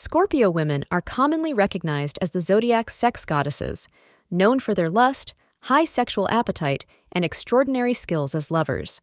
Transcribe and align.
Scorpio 0.00 0.48
women 0.48 0.84
are 0.92 1.00
commonly 1.00 1.52
recognized 1.52 2.20
as 2.22 2.30
the 2.30 2.40
zodiac's 2.40 2.94
sex 2.94 3.24
goddesses, 3.24 3.88
known 4.30 4.60
for 4.60 4.72
their 4.72 4.88
lust, 4.88 5.34
high 5.62 5.84
sexual 5.84 6.30
appetite, 6.30 6.86
and 7.10 7.24
extraordinary 7.24 7.92
skills 7.92 8.32
as 8.32 8.52
lovers. 8.52 9.00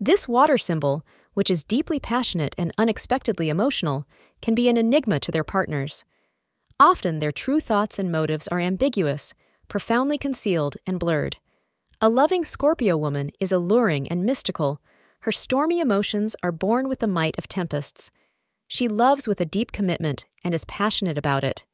This 0.00 0.26
water 0.26 0.56
symbol, 0.56 1.04
which 1.34 1.50
is 1.50 1.62
deeply 1.62 2.00
passionate 2.00 2.54
and 2.56 2.72
unexpectedly 2.78 3.50
emotional, 3.50 4.08
can 4.40 4.54
be 4.54 4.66
an 4.70 4.78
enigma 4.78 5.20
to 5.20 5.30
their 5.30 5.44
partners. 5.44 6.06
Often 6.80 7.18
their 7.18 7.30
true 7.30 7.60
thoughts 7.60 7.98
and 7.98 8.10
motives 8.10 8.48
are 8.48 8.60
ambiguous, 8.60 9.34
profoundly 9.68 10.16
concealed, 10.16 10.78
and 10.86 10.98
blurred. 10.98 11.36
A 12.00 12.08
loving 12.08 12.46
Scorpio 12.46 12.96
woman 12.96 13.30
is 13.40 13.52
alluring 13.52 14.08
and 14.08 14.24
mystical. 14.24 14.80
Her 15.20 15.32
stormy 15.32 15.80
emotions 15.80 16.34
are 16.42 16.50
born 16.50 16.88
with 16.88 17.00
the 17.00 17.06
might 17.06 17.36
of 17.36 17.46
tempests. 17.46 18.10
She 18.66 18.88
loves 18.88 19.28
with 19.28 19.40
a 19.40 19.46
deep 19.46 19.72
commitment 19.72 20.24
and 20.42 20.54
is 20.54 20.64
passionate 20.64 21.18
about 21.18 21.44
it. 21.44 21.64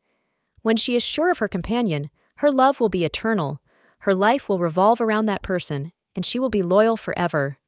When 0.63 0.77
she 0.77 0.97
is 0.97 1.03
sure 1.03 1.31
of 1.31 1.39
her 1.39 1.49
companion, 1.49 2.11
her 2.37 2.51
love 2.51 2.81
will 2.81 2.89
be 2.89 3.05
eternal. 3.05 3.61
Her 4.01 4.15
life 4.15 4.49
will 4.49 4.59
revolve 4.59 5.01
around 5.01 5.27
that 5.27 5.43
person, 5.43 5.93
and 6.15 6.25
she 6.25 6.39
will 6.39 6.51
be 6.51 6.63
loyal 6.63 6.97
forever. 6.97 7.59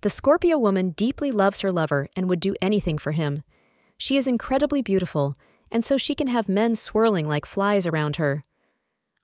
The 0.00 0.10
Scorpio 0.10 0.58
woman 0.58 0.90
deeply 0.90 1.30
loves 1.30 1.60
her 1.60 1.70
lover 1.70 2.08
and 2.14 2.28
would 2.28 2.40
do 2.40 2.54
anything 2.62 2.98
for 2.98 3.12
him. 3.12 3.42
She 3.96 4.16
is 4.16 4.28
incredibly 4.28 4.80
beautiful, 4.82 5.34
and 5.70 5.84
so 5.84 5.98
she 5.98 6.14
can 6.14 6.28
have 6.28 6.48
men 6.48 6.74
swirling 6.74 7.28
like 7.28 7.44
flies 7.44 7.86
around 7.86 8.16
her. 8.16 8.44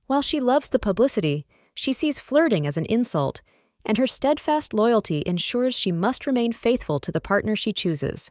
While 0.06 0.22
she 0.22 0.40
loves 0.40 0.68
the 0.68 0.78
publicity, 0.78 1.46
she 1.74 1.92
sees 1.92 2.20
flirting 2.20 2.66
as 2.66 2.77
an 2.77 2.86
insult, 2.86 3.40
and 3.84 3.98
her 3.98 4.06
steadfast 4.06 4.74
loyalty 4.74 5.22
ensures 5.27 5.74
she 5.74 5.92
must 5.92 6.27
remain 6.27 6.52
faithful 6.52 6.98
to 7.00 7.12
the 7.12 7.20
partner 7.20 7.55
she 7.55 7.72
chooses. 7.72 8.30